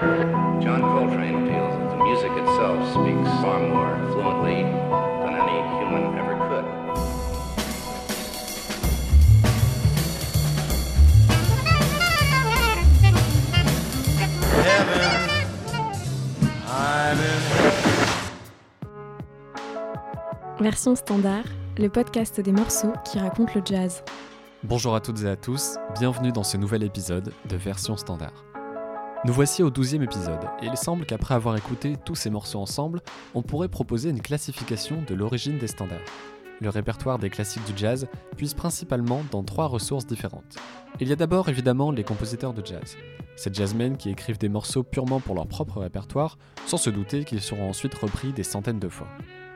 [0.00, 6.36] John Coltrane feels that the music itself speaks far more fluently than any human ever
[6.48, 6.64] could.
[20.60, 21.42] Version standard,
[21.76, 24.04] le podcast des morceaux qui racontent le jazz.
[24.62, 28.47] Bonjour à toutes et à tous, bienvenue dans ce nouvel épisode de Version standard.
[29.24, 33.00] Nous voici au douzième épisode, et il semble qu'après avoir écouté tous ces morceaux ensemble,
[33.34, 35.98] on pourrait proposer une classification de l'origine des standards.
[36.60, 40.56] Le répertoire des classiques du jazz puise principalement dans trois ressources différentes.
[41.00, 42.96] Il y a d'abord évidemment les compositeurs de jazz.
[43.34, 47.42] Ces jazzmen qui écrivent des morceaux purement pour leur propre répertoire, sans se douter qu'ils
[47.42, 49.08] seront ensuite repris des centaines de fois.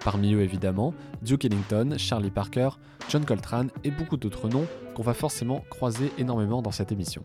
[0.04, 0.92] Parmi eux évidemment,
[1.22, 2.70] Duke Ellington, Charlie Parker,
[3.08, 7.22] John Coltrane et beaucoup d'autres noms qu'on va forcément croiser énormément dans cette émission.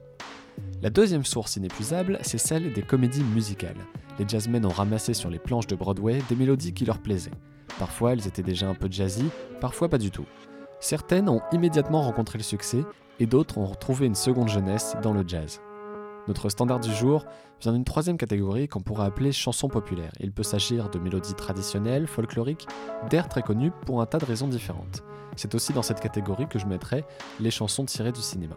[0.84, 3.84] La deuxième source inépuisable, c'est celle des comédies musicales.
[4.20, 7.32] Les jazzmen ont ramassé sur les planches de Broadway des mélodies qui leur plaisaient.
[7.80, 9.26] Parfois elles étaient déjà un peu jazzy,
[9.60, 10.26] parfois pas du tout.
[10.80, 12.84] Certaines ont immédiatement rencontré le succès
[13.20, 15.62] et d'autres ont retrouvé une seconde jeunesse dans le jazz.
[16.28, 17.26] Notre standard du jour
[17.60, 20.14] vient d'une troisième catégorie qu'on pourrait appeler chansons populaires.
[20.20, 22.68] Il peut s'agir de mélodies traditionnelles, folkloriques,
[23.10, 25.02] d'airs très connus pour un tas de raisons différentes.
[25.36, 27.04] C'est aussi dans cette catégorie que je mettrai
[27.40, 28.56] les chansons tirées du cinéma.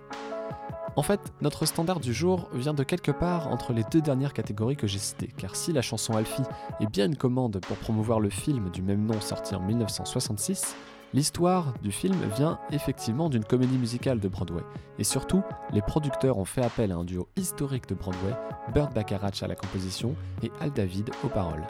[0.96, 4.76] En fait, notre standard du jour vient de quelque part entre les deux dernières catégories
[4.76, 6.42] que j'ai citées, car si la chanson Alfie
[6.80, 10.74] est bien une commande pour promouvoir le film du même nom sorti en 1966,
[11.14, 14.64] l'histoire du film vient effectivement d'une comédie musicale de Broadway,
[14.98, 18.34] et surtout, les producteurs ont fait appel à un duo historique de Broadway,
[18.74, 21.66] Burt Bacharach à la composition et Al David aux paroles.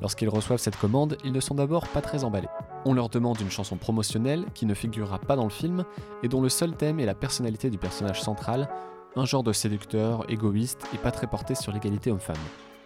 [0.00, 2.48] Lorsqu'ils reçoivent cette commande, ils ne sont d'abord pas très emballés.
[2.84, 5.84] On leur demande une chanson promotionnelle qui ne figurera pas dans le film
[6.24, 8.68] et dont le seul thème est la personnalité du personnage central,
[9.14, 12.34] un genre de séducteur, égoïste et pas très porté sur l'égalité homme-femme.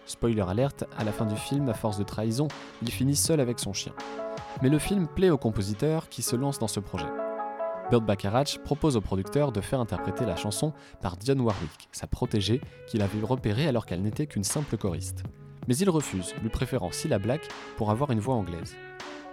[0.05, 2.47] Spoiler alerte, à la fin du film, à force de trahison,
[2.83, 3.93] il finit seul avec son chien.
[4.61, 7.09] Mais le film plaît au compositeur qui se lance dans ce projet.
[7.89, 12.61] Burt Bacharach propose au producteur de faire interpréter la chanson par Dionne Warwick, sa protégée,
[12.85, 15.23] qu'il avait repérée alors qu'elle n'était qu'une simple choriste.
[15.67, 17.47] Mais il refuse, lui préférant Cilla Black
[17.77, 18.75] pour avoir une voix anglaise.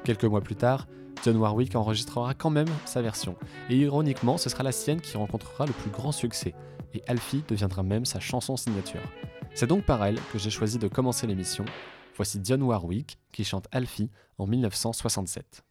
[0.05, 0.87] Quelques mois plus tard,
[1.25, 3.37] John Warwick enregistrera quand même sa version,
[3.71, 6.55] et ironiquement, ce sera la sienne qui rencontrera le plus grand succès,
[6.93, 9.01] et Alfie deviendra même sa chanson signature.
[9.55, 11.65] C'est donc par elle que j'ai choisi de commencer l'émission.
[12.17, 15.65] Voici John Warwick qui chante Alfie en 1967.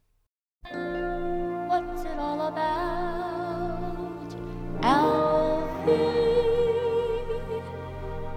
[0.64, 4.36] What's it all about,
[4.82, 5.94] Alfie?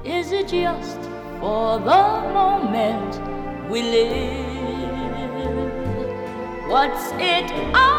[0.04, 1.00] Is it just
[1.40, 3.18] for the moment
[3.70, 4.45] we live?
[6.76, 7.95] What's it all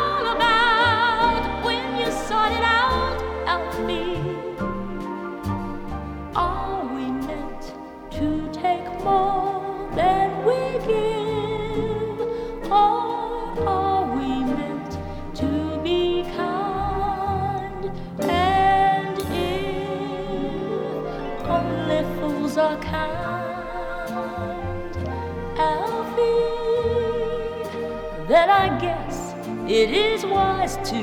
[29.69, 31.01] it is wise to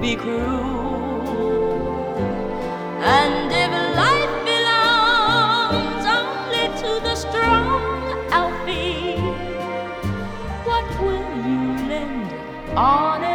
[0.00, 1.18] be cruel.
[3.02, 9.18] And if life belongs only to the strong, Alfie,
[10.64, 12.32] what will you lend
[12.76, 13.27] on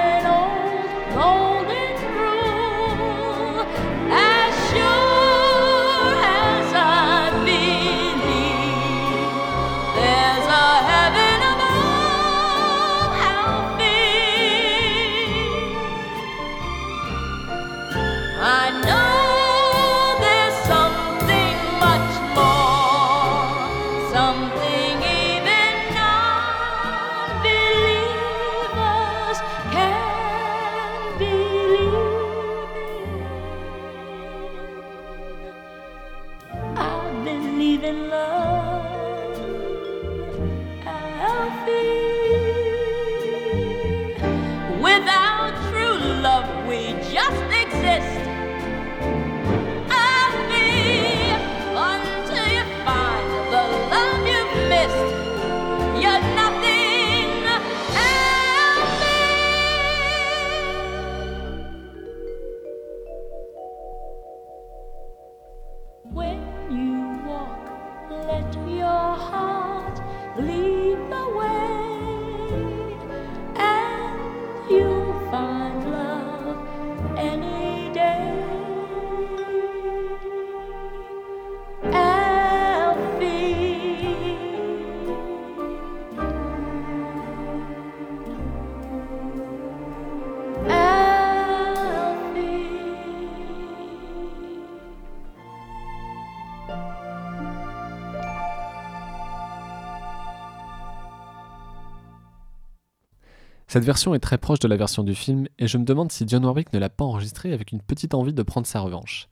[103.74, 106.25] Cette version est très proche de la version du film et je me demande si
[106.28, 109.30] John Warwick ne l'a pas enregistrée avec une petite envie de prendre sa revanche.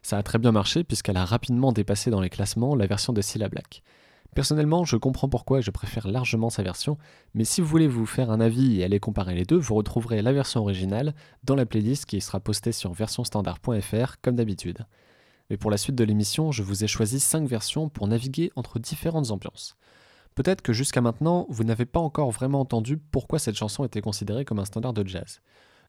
[0.00, 3.20] Ça a très bien marché puisqu'elle a rapidement dépassé dans les classements la version de
[3.20, 3.82] Cilla Black.
[4.34, 6.96] Personnellement, je comprends pourquoi et je préfère largement sa version,
[7.34, 10.22] mais si vous voulez vous faire un avis et aller comparer les deux, vous retrouverez
[10.22, 11.12] la version originale
[11.44, 14.86] dans la playlist qui sera postée sur versionstandard.fr comme d'habitude.
[15.50, 18.78] Mais pour la suite de l'émission, je vous ai choisi 5 versions pour naviguer entre
[18.78, 19.76] différentes ambiances.
[20.34, 24.44] Peut-être que jusqu'à maintenant, vous n'avez pas encore vraiment entendu pourquoi cette chanson était considérée
[24.44, 25.40] comme un standard de jazz.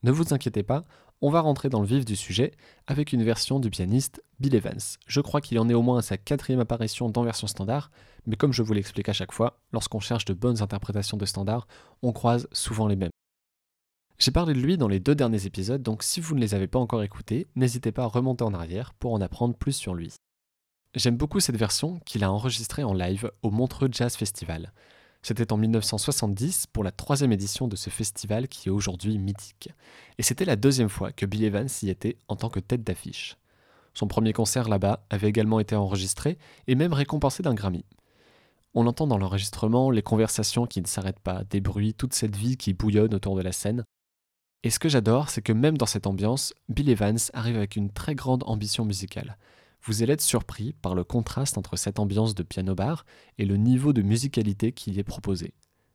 [0.04, 0.84] Ne vous inquiétez pas,
[1.22, 2.51] on va rentrer dans le vif du sujet
[2.88, 4.81] avec une version du pianiste Bill Evans.
[5.07, 7.90] Je crois qu'il en est au moins à sa quatrième apparition dans version standard,
[8.25, 11.68] mais comme je vous l'explique à chaque fois, lorsqu'on cherche de bonnes interprétations de standard,
[12.01, 13.12] on croise souvent les mêmes.
[14.19, 16.68] J'ai parlé de lui dans les deux derniers épisodes, donc si vous ne les avez
[16.68, 20.13] pas encore écoutés, n'hésitez pas à remonter en arrière pour en apprendre plus sur lui.
[20.95, 24.72] J'aime beaucoup cette version qu'il a enregistrée en live au Montreux Jazz Festival.
[25.24, 29.69] C'était en 1970 pour la troisième édition de ce festival qui est aujourd'hui mythique.
[30.19, 33.38] Et c'était la deuxième fois que Bill Evans y était en tant que tête d'affiche.
[33.95, 36.38] Son premier concert là-bas avait également été enregistré
[36.68, 37.86] et même récompensé d'un Grammy.
[38.75, 42.56] On entend dans l'enregistrement les conversations qui ne s'arrêtent pas, des bruits, toute cette vie
[42.56, 43.84] qui bouillonne autour de la scène.
[44.62, 47.92] Et ce que j'adore, c'est que même dans cette ambiance, Bill Evans arrive avec une
[47.92, 49.38] très grande ambition musicale
[49.85, 53.06] vous allez être surpris par le contraste entre cette ambiance de piano-bar
[53.38, 55.53] et le niveau de musicalité qui y est proposé.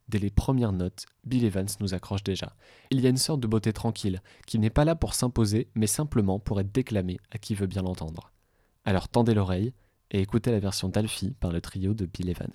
[0.09, 2.55] Dès les premières notes, Bill Evans nous accroche déjà.
[2.91, 5.87] Il y a une sorte de beauté tranquille, qui n'est pas là pour s'imposer, mais
[5.87, 8.33] simplement pour être déclamée à qui veut bien l'entendre.
[8.85, 9.75] Alors tendez l'oreille
[10.11, 12.49] et écoutez la version d'Alfie par le trio de Bill Evans.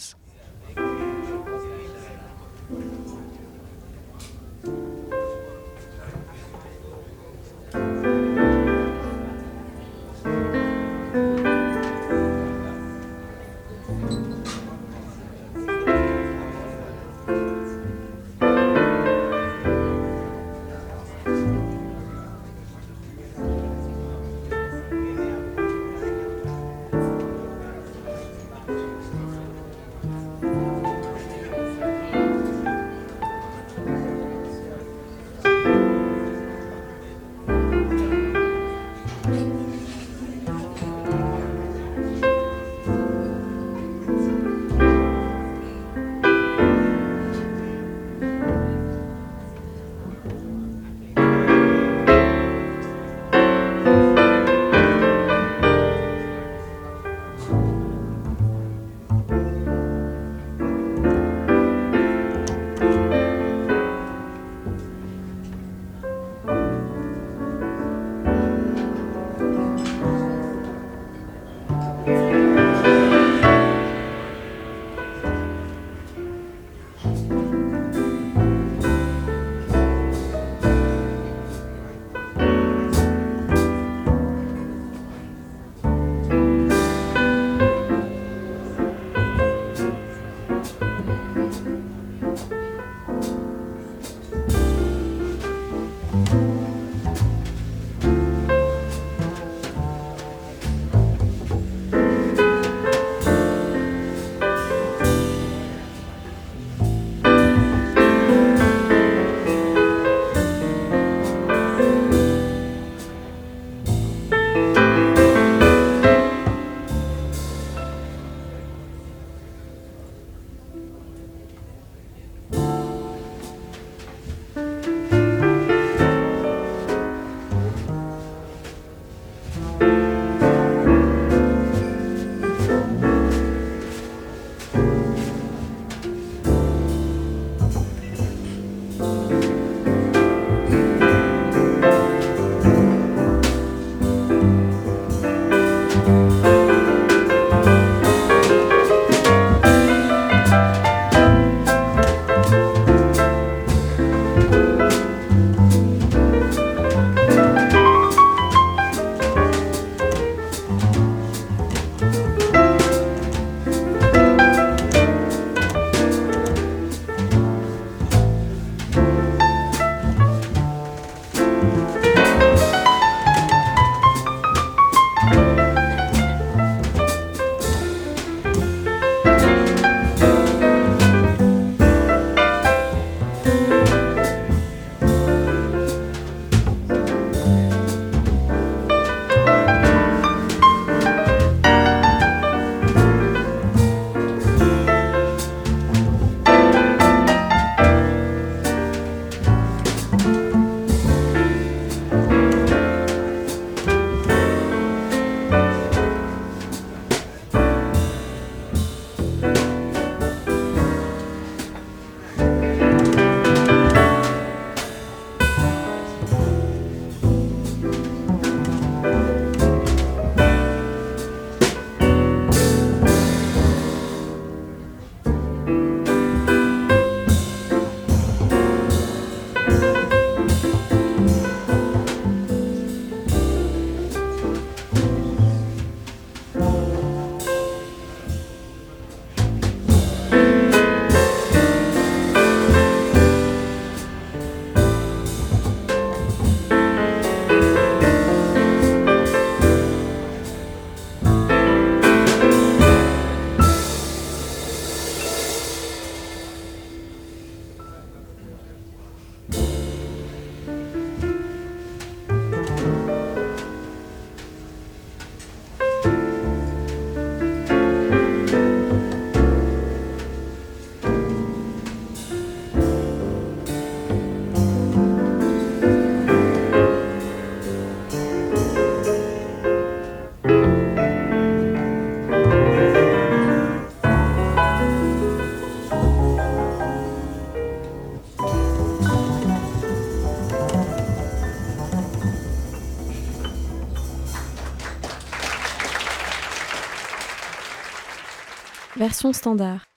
[299.31, 299.92] Standard.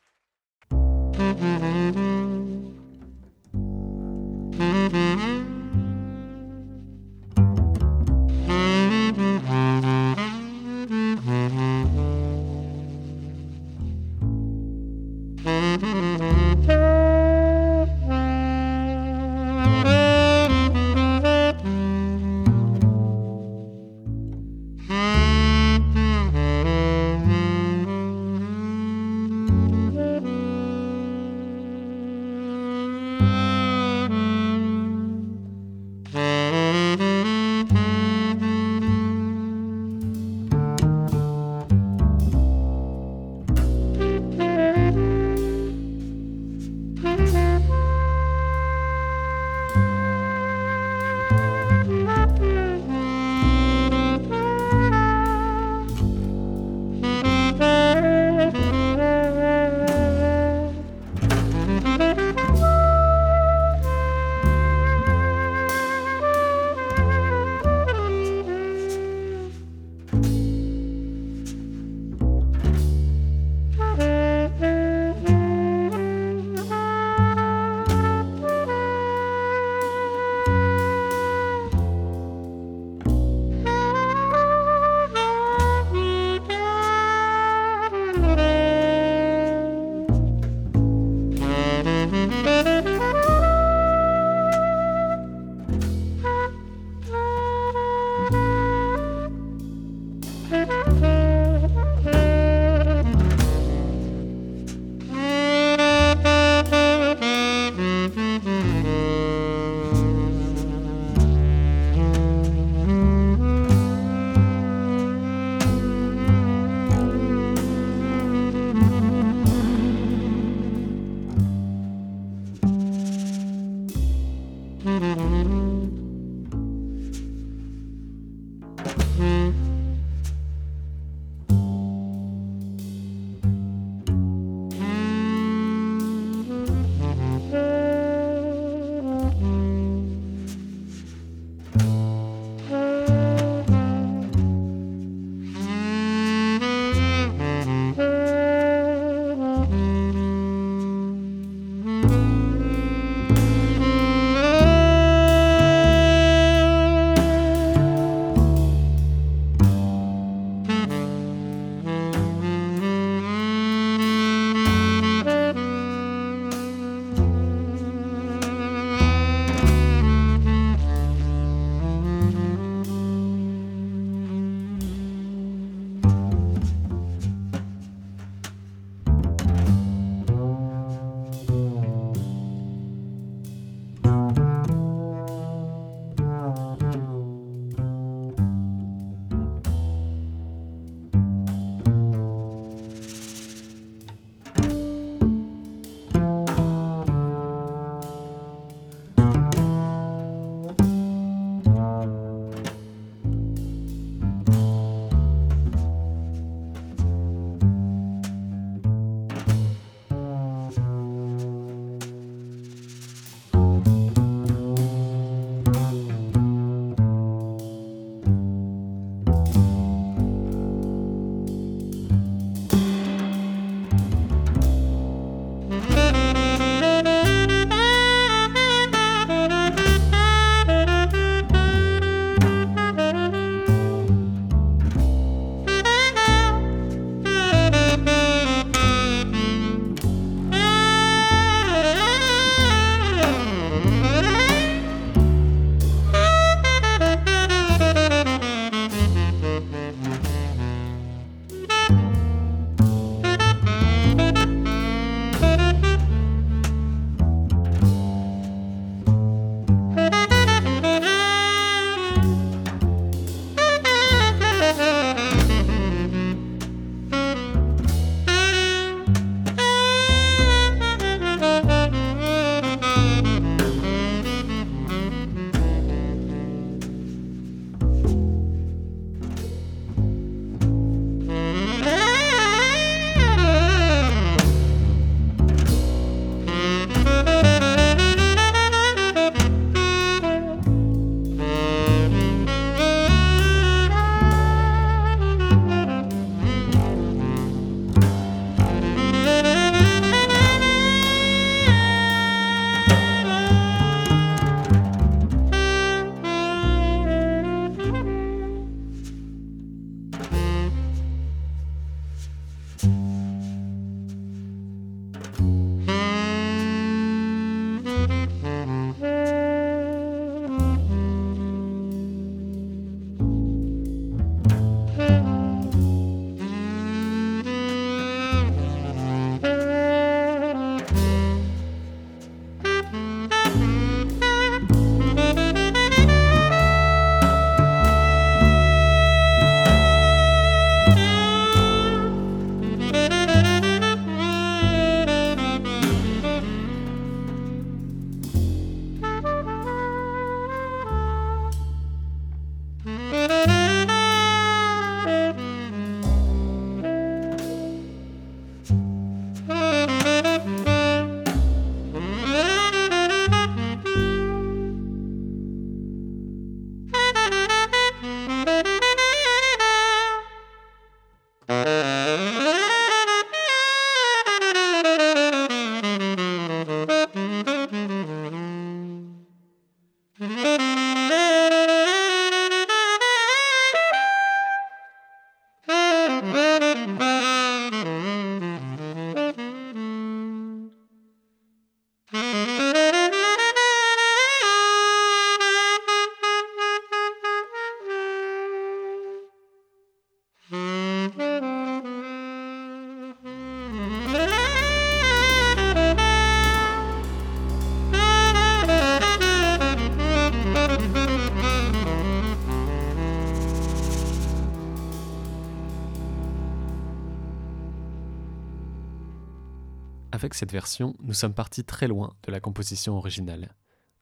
[420.13, 423.55] Avec cette version, nous sommes partis très loin de la composition originale.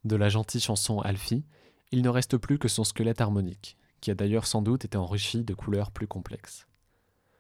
[0.04, 1.44] De la gentille chanson Alfie,
[1.92, 5.44] il ne reste plus que son squelette harmonique, qui a d'ailleurs sans doute été enrichi
[5.44, 6.66] de couleurs plus complexes.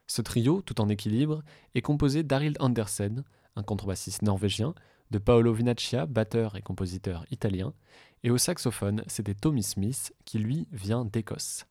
[0.06, 1.42] Ce trio, tout en équilibre,
[1.74, 3.24] est composé d'Arild Andersen,
[3.56, 4.74] un contrebassiste norvégien,
[5.10, 7.74] de Paolo Vinaccia, batteur et compositeur italien,
[8.22, 11.66] et au saxophone, c'était Tommy Smith, qui lui vient d'Écosse.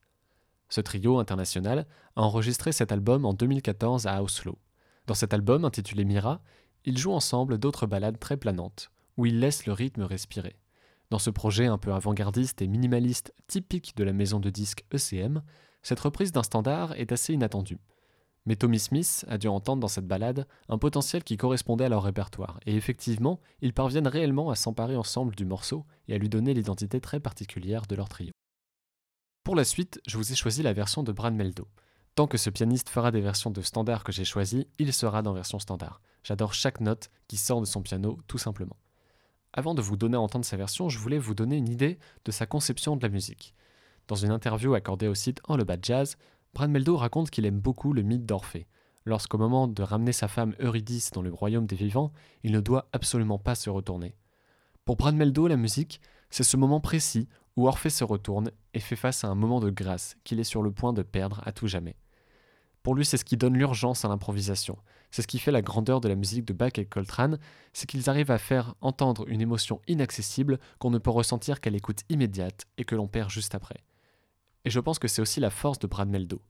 [0.69, 4.57] Ce trio international a enregistré cet album en 2014 à Oslo.
[5.07, 6.41] Dans cet album intitulé Mira,
[6.85, 10.57] ils jouent ensemble d'autres ballades très planantes, où ils laissent le rythme respirer.
[11.09, 15.43] Dans ce projet un peu avant-gardiste et minimaliste typique de la maison de disques ECM,
[15.81, 17.79] cette reprise d'un standard est assez inattendue.
[18.45, 22.03] Mais Tommy Smith a dû entendre dans cette ballade un potentiel qui correspondait à leur
[22.03, 26.53] répertoire, et effectivement, ils parviennent réellement à s'emparer ensemble du morceau et à lui donner
[26.53, 28.31] l'identité très particulière de leur trio.
[29.43, 31.67] Pour la suite, je vous ai choisi la version de Brad Meldo.
[32.15, 35.33] Tant que ce pianiste fera des versions de standard que j'ai choisies, il sera dans
[35.33, 36.01] version standard.
[36.23, 38.77] J'adore chaque note qui sort de son piano, tout simplement.
[39.53, 42.31] Avant de vous donner à entendre sa version, je voulais vous donner une idée de
[42.31, 43.53] sa conception de la musique.
[44.07, 46.17] Dans une interview accordée au site En le bas jazz,
[46.53, 48.67] Brad Meldo raconte qu'il aime beaucoup le mythe d'Orphée.
[49.05, 52.87] Lorsqu'au moment de ramener sa femme Eurydice dans le royaume des vivants, il ne doit
[52.93, 54.15] absolument pas se retourner.
[54.85, 58.95] Pour Brad Meldo, la musique, c'est ce moment précis où Orphée se retourne et fait
[58.95, 61.67] face à un moment de grâce qu'il est sur le point de perdre à tout
[61.67, 61.95] jamais.
[62.83, 64.77] Pour lui, c'est ce qui donne l'urgence à l'improvisation.
[65.09, 67.39] C'est ce qui fait la grandeur de la musique de Bach et Coltrane,
[67.71, 72.01] c'est qu'ils arrivent à faire entendre une émotion inaccessible qu'on ne peut ressentir qu'à l'écoute
[72.09, 73.77] immédiate et que l'on perd juste après.
[74.65, 76.41] Et je pense que c'est aussi la force de Brad Meldo.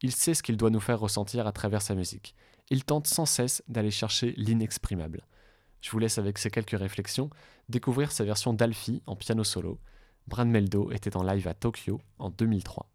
[0.00, 2.34] Il sait ce qu'il doit nous faire ressentir à travers sa musique.
[2.70, 5.26] Il tente sans cesse d'aller chercher l'inexprimable.
[5.82, 7.28] Je vous laisse avec ces quelques réflexions
[7.68, 9.78] découvrir sa version d'Alfie en piano solo.
[10.26, 12.88] Brad Meldo était en live à Tokyo en 2003.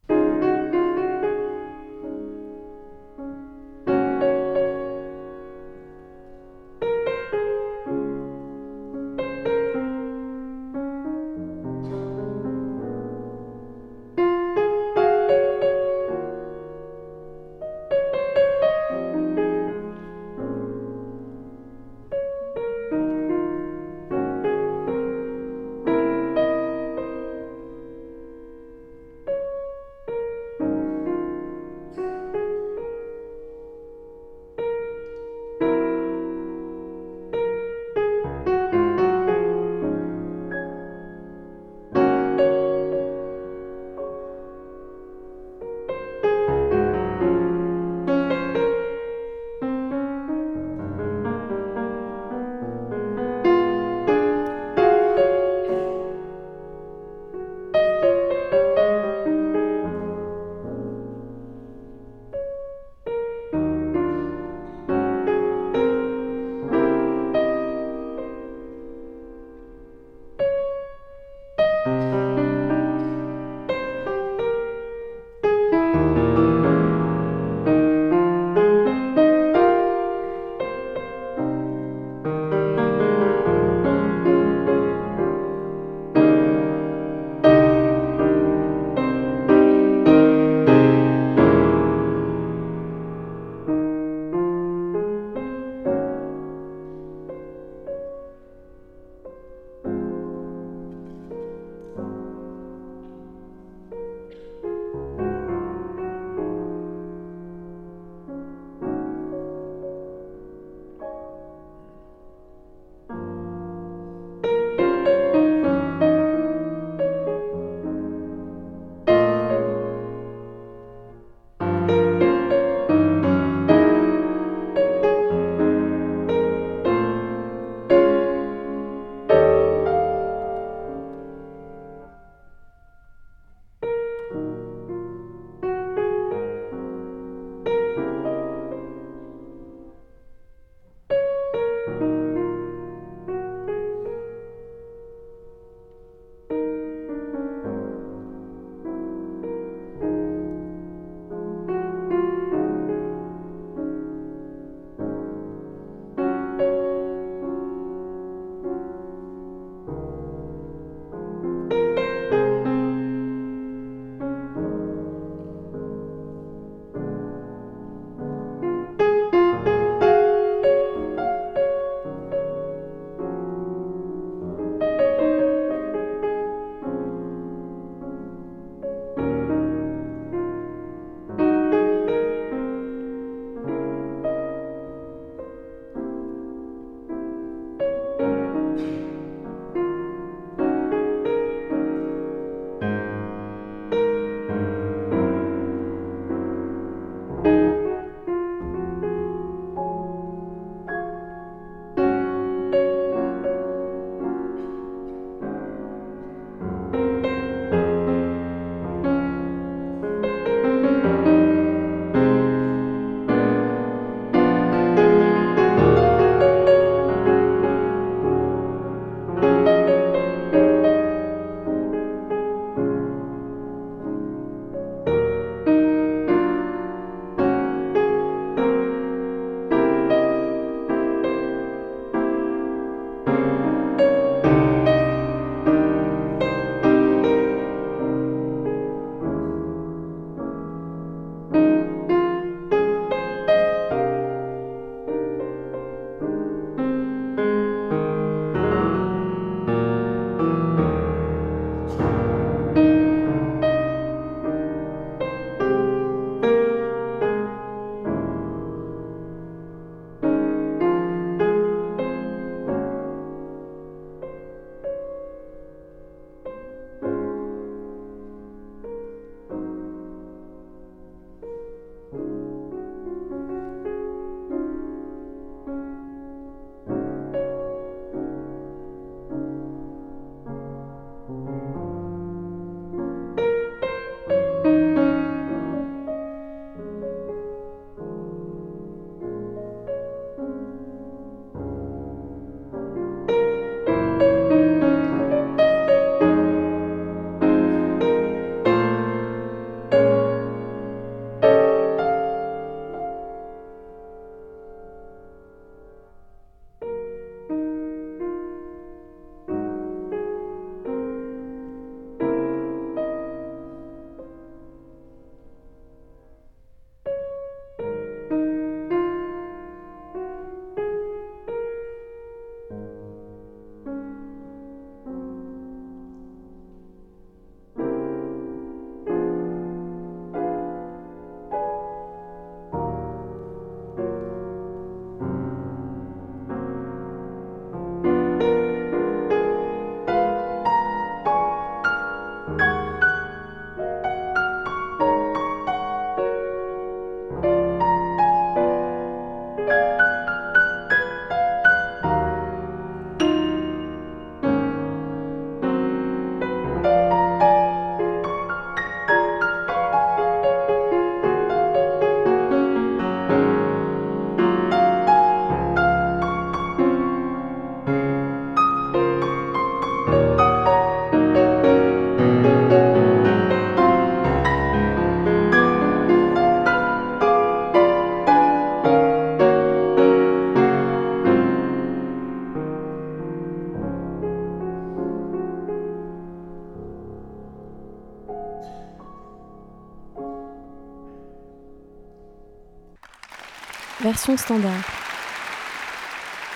[394.17, 394.73] Standard.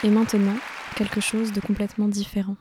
[0.03, 0.57] Et maintenant,
[0.95, 2.57] quelque chose de complètement différent.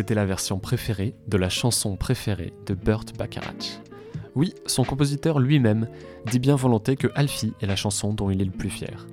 [0.00, 3.82] C'était la version préférée de la chanson préférée de Burt Bacharach.
[4.34, 5.88] Oui, son compositeur lui-même
[6.24, 9.06] dit bien volonté que Alfie est la chanson dont il est le plus fier.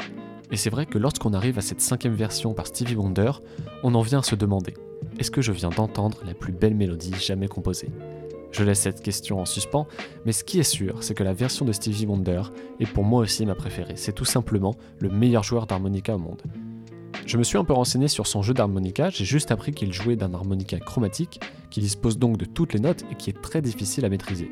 [0.49, 3.33] Et c'est vrai que lorsqu'on arrive à cette cinquième version par Stevie Wonder,
[3.83, 4.75] on en vient à se demander
[5.19, 7.89] est-ce que je viens d'entendre la plus belle mélodie jamais composée?
[8.53, 9.87] Je laisse cette question en suspens,
[10.25, 12.43] mais ce qui est sûr, c'est que la version de Stevie Wonder
[12.79, 13.97] est pour moi aussi ma préférée.
[13.97, 16.43] C'est tout simplement le meilleur joueur d'harmonica au monde.
[17.25, 20.15] Je me suis un peu renseigné sur son jeu d'harmonica, j'ai juste appris qu'il jouait
[20.15, 24.05] d'un harmonica chromatique, qui dispose donc de toutes les notes et qui est très difficile
[24.05, 24.51] à maîtriser.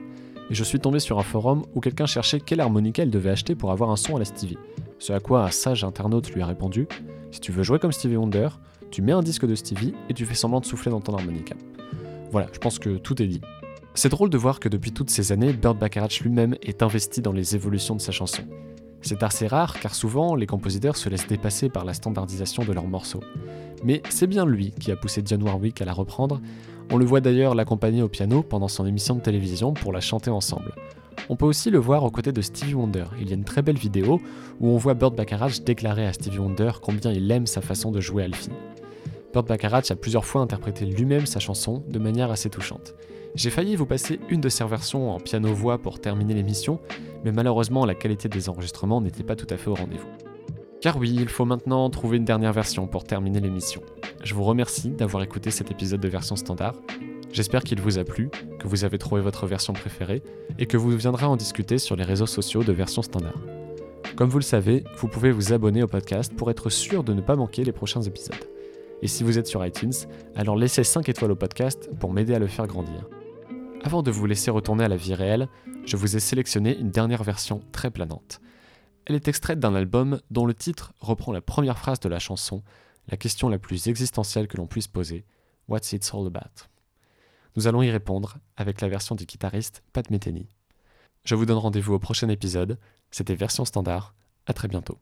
[0.50, 3.56] Et je suis tombé sur un forum où quelqu'un cherchait quel harmonica il devait acheter
[3.56, 4.58] pour avoir un son à la Stevie.
[5.00, 6.88] Ce à quoi un sage internaute lui a répondu
[7.32, 8.50] Si tu veux jouer comme Stevie Wonder,
[8.92, 11.56] tu mets un disque de Stevie et tu fais semblant de souffler dans ton harmonica.
[12.32, 13.42] Voilà, je pense que tout est dit.
[13.94, 17.32] C'est drôle de voir que depuis toutes ces années, Burt Bacharach lui-même est investi dans
[17.32, 18.44] les évolutions de sa chanson.
[19.06, 22.88] C'est assez rare car souvent les compositeurs se laissent dépasser par la standardisation de leurs
[22.88, 23.22] morceaux.
[23.84, 26.42] Mais c'est bien lui qui a poussé John Warwick à la reprendre.
[26.92, 30.32] On le voit d'ailleurs l'accompagner au piano pendant son émission de télévision pour la chanter
[30.32, 30.74] ensemble.
[31.30, 33.06] On peut aussi le voir aux côtés de Stevie Wonder.
[33.22, 34.20] Il y a une très belle vidéo
[34.60, 38.02] où on voit Burt Bacharach déclarer à Stevie Wonder combien il aime sa façon de
[38.02, 38.50] jouer Alfie.
[39.34, 42.96] Burt Bacharach a plusieurs fois interprété lui-même sa chanson de manière assez touchante.
[43.36, 46.80] J'ai failli vous passer une de ces versions en piano-voix pour terminer l'émission,
[47.26, 50.08] mais malheureusement la qualité des enregistrements n'était pas tout à fait au rendez-vous.
[50.80, 53.82] Car oui, il faut maintenant trouver une dernière version pour terminer l'émission.
[54.24, 56.76] Je vous remercie d'avoir écouté cet épisode de version standard.
[57.34, 60.24] J'espère qu'il vous a plu, que vous avez trouvé votre version préférée
[60.58, 63.42] et que vous viendrez en discuter sur les réseaux sociaux de version standard.
[64.16, 67.20] Comme vous le savez, vous pouvez vous abonner au podcast pour être sûr de ne
[67.20, 68.36] pas manquer les prochains épisodes.
[69.02, 69.92] Et si vous êtes sur iTunes,
[70.38, 73.10] alors laissez 5 étoiles au podcast pour m'aider à le faire grandir.
[73.86, 75.48] Avant de vous laisser retourner à la vie réelle,
[75.86, 78.42] je vous ai sélectionné une dernière version très planante.
[79.06, 82.64] Elle est extraite d'un album dont le titre reprend la première phrase de la chanson,
[83.10, 85.24] la question la plus existentielle que l'on puisse poser
[85.68, 86.66] What's it all about?
[87.56, 90.50] Nous allons y répondre avec la version du guitariste Pat Metheny.
[91.24, 92.80] Je vous donne rendez-vous au prochain épisode.
[93.12, 94.16] C'était Version Standard.
[94.48, 94.98] À très bientôt.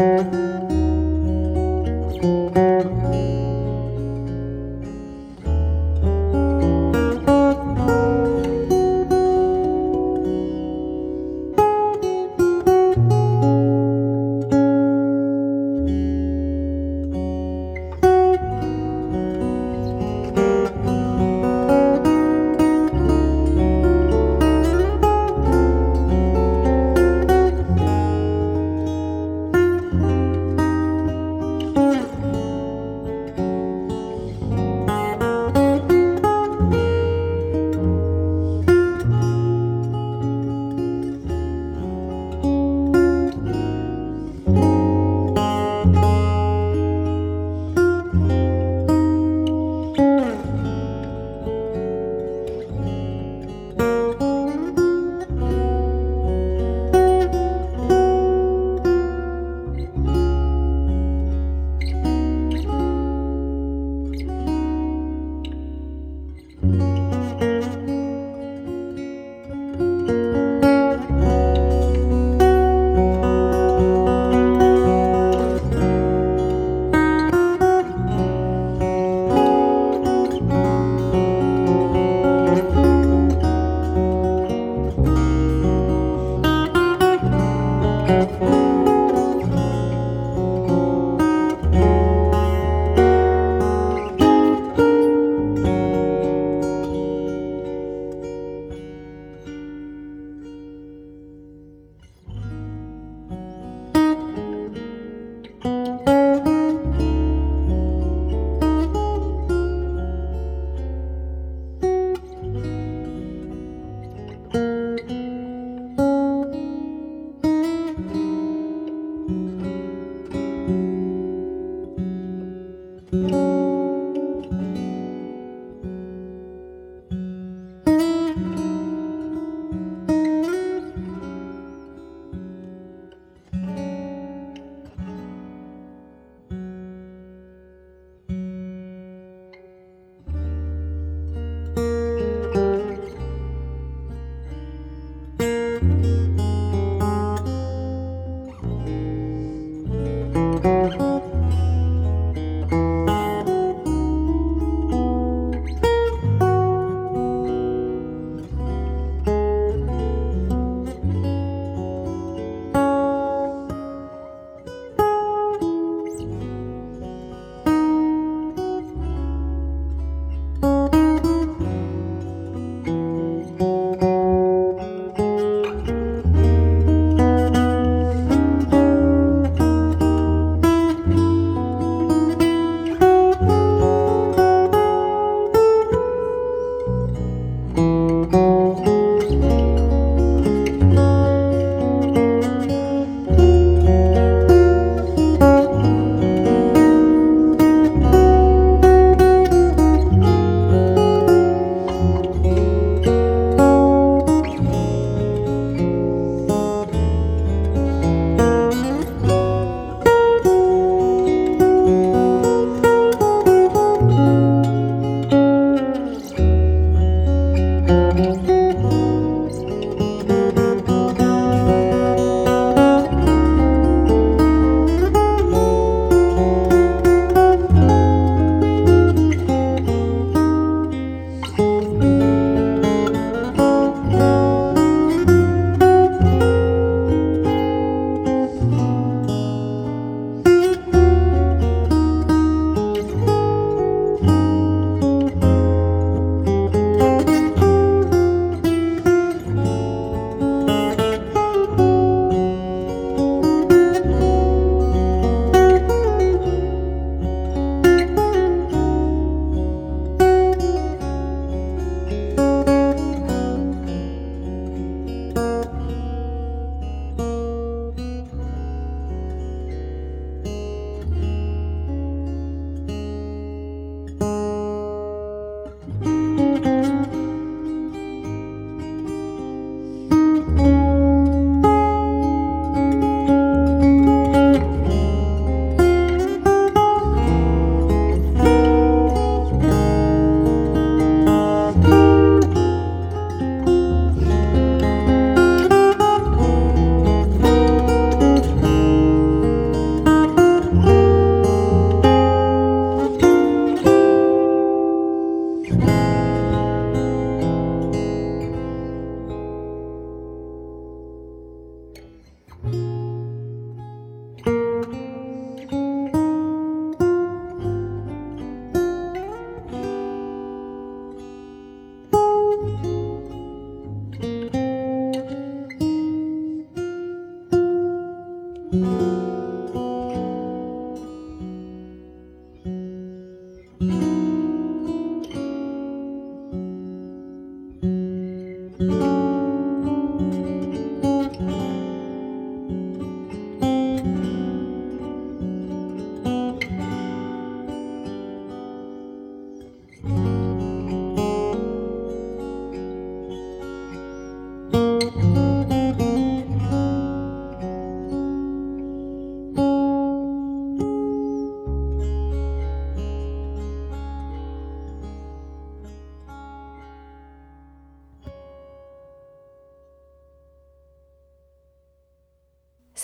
[0.00, 0.29] Mm-hmm.